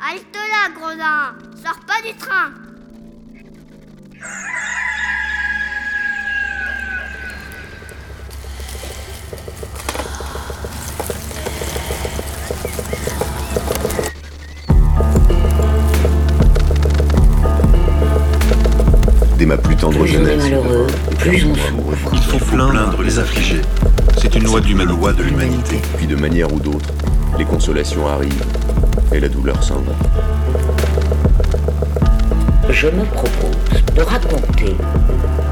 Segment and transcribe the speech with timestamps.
[0.00, 2.50] Halte là, Gredin Sors pas du train
[19.38, 20.86] Dès ma plus tendre Plus on est jeunesse, malheureux,
[21.18, 22.10] plus on souffre.
[22.12, 23.62] Il faut plaindre les affligés.
[24.20, 25.80] C'est une loi loi de l'humanité.
[25.96, 26.88] Puis de manière ou d'autre,
[27.38, 28.44] les consolations arrivent
[29.14, 29.92] et la douleur s'en va.
[32.70, 34.74] Je me propose de raconter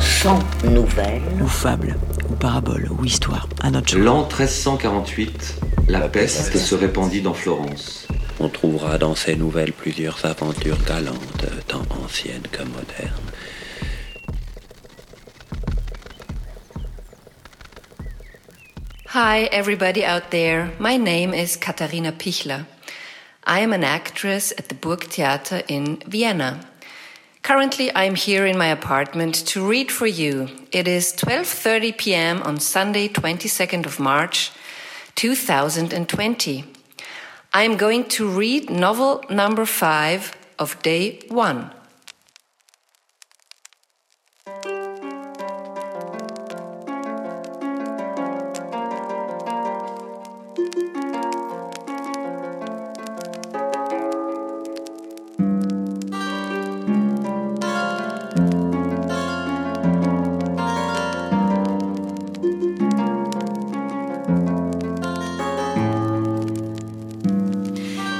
[0.00, 0.38] 100
[0.70, 1.96] nouvelles ou fable,
[2.28, 4.00] ou parabole, ou histoire, à notre choix.
[4.00, 8.08] L'an 1348, la peste se répandit dans Florence.
[8.40, 13.12] On trouvera dans ces nouvelles plusieurs aventures galantes, tant anciennes que modernes.
[19.14, 20.70] Hi, everybody out there.
[20.80, 22.64] My name is Katharina Pichler.
[23.52, 26.66] I am an actress at the Burgtheater in Vienna.
[27.42, 30.48] Currently, I am here in my apartment to read for you.
[30.72, 32.42] It is 12:30 p.m.
[32.44, 34.52] on Sunday, 22nd of March,
[35.16, 36.64] 2020.
[37.52, 41.72] I am going to read novel number 5 of day 1.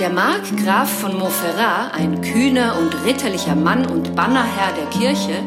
[0.00, 5.42] Der Markgraf von Montferrat, ein kühner und ritterlicher Mann und Bannerherr der Kirche,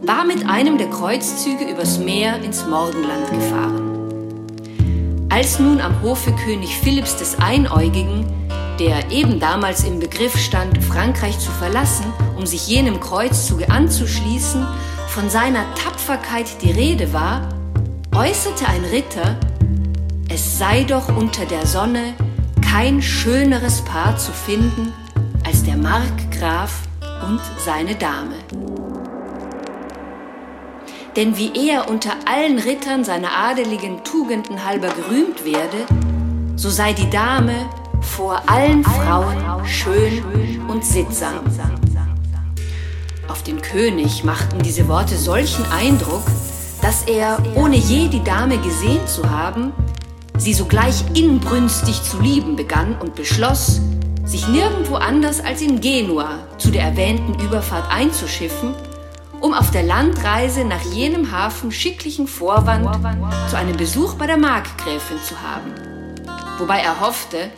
[0.00, 5.28] war mit einem der Kreuzzüge übers Meer ins Morgenland gefahren.
[5.28, 8.24] Als nun am Hofe König Philipps des Einäugigen,
[8.80, 12.06] der eben damals im Begriff stand, Frankreich zu verlassen,
[12.38, 14.66] um sich jenem Kreuzzuge anzuschließen,
[15.08, 17.46] von seiner Tapferkeit die Rede war,
[18.16, 19.36] äußerte ein Ritter,
[20.30, 22.14] es sei doch unter der Sonne
[22.72, 24.94] kein schöneres Paar zu finden
[25.44, 26.72] als der Markgraf
[27.22, 28.36] und seine Dame.
[31.14, 35.84] Denn wie er unter allen Rittern seiner adeligen Tugenden halber gerühmt werde,
[36.56, 37.68] so sei die Dame
[38.00, 40.24] vor allen Frauen schön
[40.66, 41.40] und sittsam.
[43.28, 46.24] Auf den König machten diese Worte solchen Eindruck,
[46.80, 49.74] dass er, ohne je die Dame gesehen zu haben,
[50.42, 53.80] sie sogleich inbrünstig zu lieben begann und beschloss,
[54.24, 58.74] sich nirgendwo anders als in Genua zu der erwähnten Überfahrt einzuschiffen,
[59.40, 62.88] um auf der Landreise nach jenem Hafen schicklichen Vorwand
[63.48, 65.74] zu einem Besuch bei der Markgräfin zu haben.
[66.58, 67.50] Wobei er hoffte,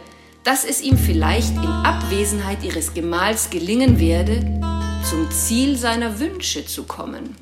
[0.43, 4.61] dass es ihm vielleicht in Abwesenheit ihres Gemahls gelingen werde,
[5.09, 7.35] zum Ziel seiner Wünsche zu kommen.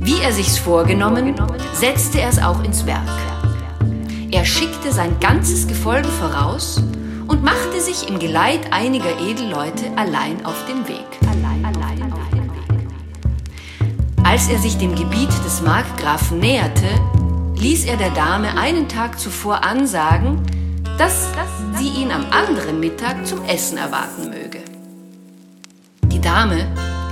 [0.00, 1.34] Wie er sich's vorgenommen,
[1.72, 3.37] setzte er es auch ins Werk.
[4.30, 6.82] Er schickte sein ganzes Gefolge voraus
[7.28, 11.06] und machte sich im Geleit einiger Edelleute allein auf den Weg.
[14.22, 16.86] Als er sich dem Gebiet des Markgrafen näherte,
[17.56, 20.42] ließ er der Dame einen Tag zuvor ansagen,
[20.98, 21.28] dass
[21.78, 24.58] sie ihn am anderen Mittag zum Essen erwarten möge.
[26.02, 26.66] Die Dame,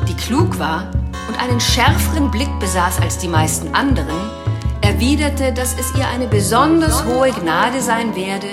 [0.07, 0.91] die klug war
[1.29, 4.36] und einen schärferen Blick besaß als die meisten anderen,
[4.87, 8.47] erwiderte, dass es ihr eine besonders hohe Gnade sein werde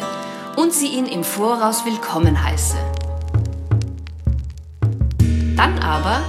[0.55, 2.75] und sie ihn im Voraus willkommen heiße.
[5.55, 6.21] Dann aber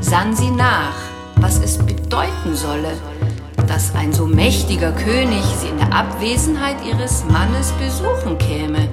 [0.00, 0.96] sann sie nach,
[1.36, 2.94] was es bedeuten solle,
[3.68, 8.88] dass ein so mächtiger König sie in der Abwesenheit ihres Mannes besuchen käme.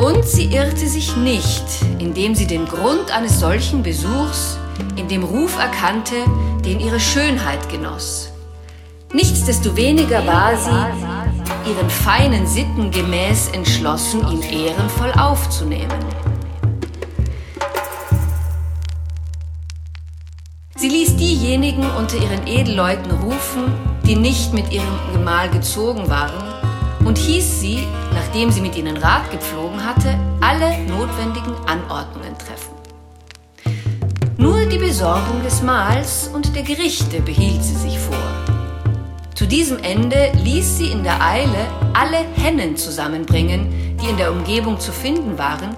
[0.00, 1.64] Und sie irrte sich nicht,
[2.00, 4.58] indem sie den Grund eines solchen Besuchs
[4.96, 6.16] in dem Ruf erkannte,
[6.64, 8.31] den ihre Schönheit genoss.
[9.14, 15.98] Nichtsdestoweniger war sie, ihren feinen Sitten gemäß entschlossen, ihn ehrenvoll aufzunehmen.
[20.76, 23.74] Sie ließ diejenigen unter ihren Edelleuten rufen,
[24.06, 26.42] die nicht mit ihrem Gemahl gezogen waren,
[27.04, 32.72] und hieß sie, nachdem sie mit ihnen Rat gepflogen hatte, alle notwendigen Anordnungen treffen.
[34.38, 38.41] Nur die Besorgung des Mahls und der Gerichte behielt sie sich vor.
[39.34, 44.78] Zu diesem Ende ließ sie in der Eile alle Hennen zusammenbringen, die in der Umgebung
[44.78, 45.74] zu finden waren,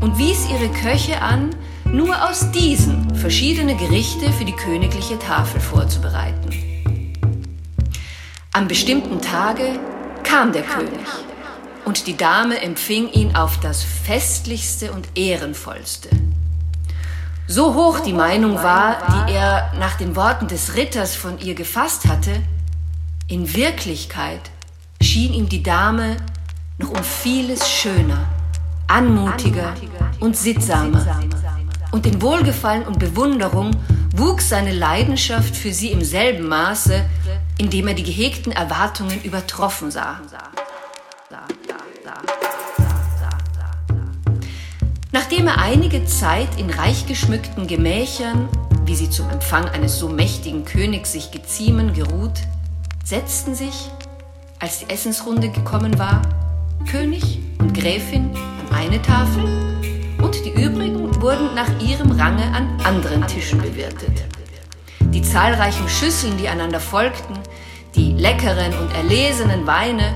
[0.00, 1.50] und wies ihre Köche an,
[1.84, 6.50] nur aus diesen verschiedene Gerichte für die königliche Tafel vorzubereiten.
[8.52, 9.78] Am bestimmten Tage
[10.22, 11.06] kam der König
[11.84, 16.08] und die Dame empfing ihn auf das festlichste und ehrenvollste.
[17.46, 22.06] So hoch die Meinung war, die er nach den Worten des Ritters von ihr gefasst
[22.06, 22.42] hatte,
[23.28, 24.40] in Wirklichkeit
[25.02, 26.16] schien ihm die Dame
[26.78, 28.26] noch um vieles schöner,
[28.86, 29.74] anmutiger
[30.18, 31.20] und sittsamer.
[31.92, 33.72] Und in Wohlgefallen und Bewunderung
[34.14, 37.04] wuchs seine Leidenschaft für sie im selben Maße,
[37.58, 40.20] indem er die gehegten Erwartungen übertroffen sah.
[45.12, 48.48] Nachdem er einige Zeit in reich geschmückten Gemächern,
[48.84, 52.40] wie sie zum Empfang eines so mächtigen Königs sich geziemen, geruht,
[53.08, 53.90] setzten sich,
[54.58, 56.20] als die Essensrunde gekommen war,
[56.90, 59.44] König und Gräfin an eine Tafel
[60.22, 64.24] und die übrigen wurden nach ihrem Range an anderen Tischen bewirtet.
[65.00, 67.38] Die zahlreichen Schüsseln, die einander folgten,
[67.94, 70.12] die leckeren und erlesenen Weine,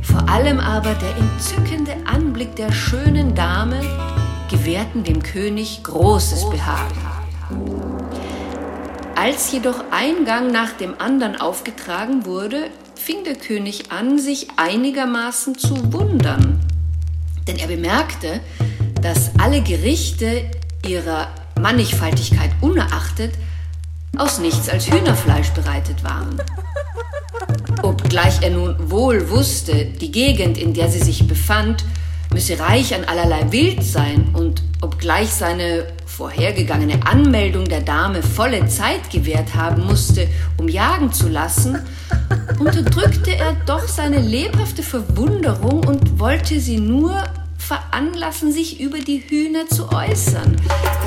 [0.00, 3.82] vor allem aber der entzückende Anblick der schönen Dame
[4.50, 7.83] gewährten dem König großes Behagen.
[9.24, 15.56] Als jedoch ein Gang nach dem anderen aufgetragen wurde, fing der König an, sich einigermaßen
[15.56, 16.60] zu wundern.
[17.48, 18.40] Denn er bemerkte,
[19.00, 20.42] dass alle Gerichte
[20.86, 21.28] ihrer
[21.58, 23.32] Mannigfaltigkeit unerachtet
[24.14, 26.42] aus nichts als Hühnerfleisch bereitet waren.
[27.82, 31.86] Obgleich er nun wohl wusste, die Gegend, in der sie sich befand,
[32.30, 35.86] müsse reich an allerlei Wild sein und obgleich seine
[36.16, 40.28] vorhergegangene Anmeldung der Dame volle Zeit gewährt haben musste,
[40.58, 41.78] um jagen zu lassen,
[42.58, 47.24] unterdrückte er doch seine lebhafte Verwunderung und wollte sie nur
[47.58, 50.56] veranlassen, sich über die Hühner zu äußern.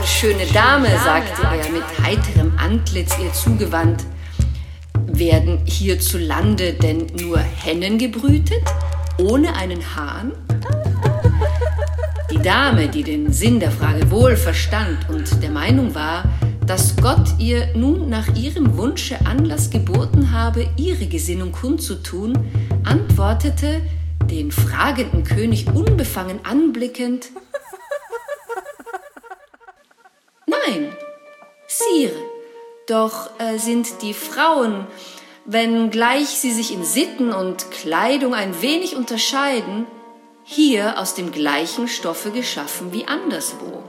[0.06, 4.04] Schöne Dame, sagte er mit heiterem Antlitz ihr zugewandt,
[5.06, 8.64] werden hierzulande denn nur Hennen gebrütet,
[9.20, 10.34] ohne einen Hahn?
[12.30, 16.26] Die Dame, die den Sinn der Frage wohl verstand und der Meinung war,
[16.66, 22.38] dass Gott ihr nun nach ihrem Wunsche Anlass geboten habe, ihre Gesinnung kundzutun,
[22.84, 23.82] antwortete,
[24.30, 27.30] den fragenden König unbefangen anblickend,
[30.46, 30.94] Nein,
[31.68, 32.12] Sire,
[32.88, 34.86] doch äh, sind die Frauen,
[35.46, 39.86] wenngleich sie sich in Sitten und Kleidung ein wenig unterscheiden,
[40.50, 43.84] hier aus dem gleichen Stoffe geschaffen wie anderswo.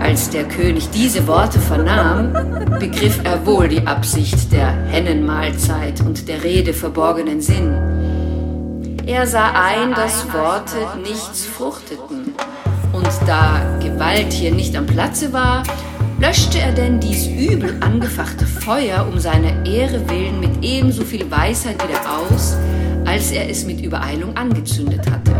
[0.00, 2.32] Als der König diese Worte vernahm,
[2.80, 9.04] begriff er wohl die Absicht der Hennenmahlzeit und der Rede verborgenen Sinn.
[9.04, 12.34] Er sah ein, dass Worte nichts fruchteten.
[12.94, 15.62] Und da Gewalt hier nicht am Platze war,
[16.26, 21.76] löschte er denn dies übel angefachte Feuer um seiner Ehre willen mit ebenso viel Weisheit
[21.86, 22.56] wieder aus,
[23.04, 25.32] als er es mit Übereilung angezündet hatte.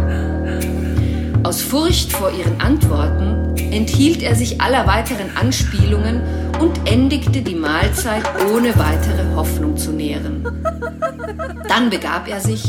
[1.42, 6.20] Aus Furcht vor ihren Antworten enthielt er sich aller weiteren Anspielungen
[6.60, 10.46] und endigte die Mahlzeit ohne weitere Hoffnung zu nähren.
[11.68, 12.62] Dann begab er sich,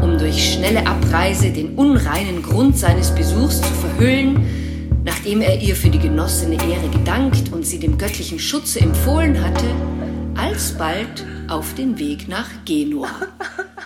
[0.00, 4.67] um durch schnelle Abreise den unreinen Grund seines Besuchs zu verhüllen,
[5.08, 9.64] nachdem er ihr für die genossene Ehre gedankt und sie dem göttlichen Schutze empfohlen hatte,
[10.36, 13.08] alsbald auf den Weg nach Genua.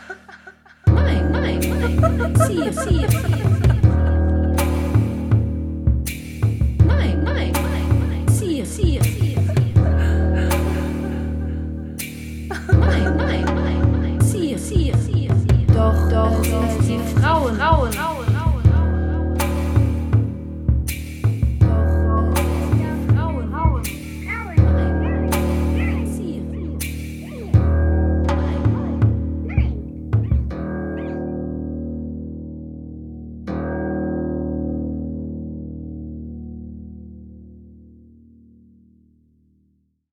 [0.86, 1.60] Nein, nein,
[2.19, 3.52] nein, siehe, siehe, siehe.